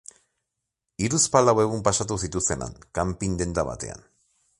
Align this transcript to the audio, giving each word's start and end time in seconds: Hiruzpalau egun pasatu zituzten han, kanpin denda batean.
Hiruzpalau 1.03 1.53
egun 1.65 1.83
pasatu 1.87 2.17
zituzten 2.27 2.65
han, 2.69 2.75
kanpin 3.01 3.37
denda 3.43 3.67
batean. 3.69 4.03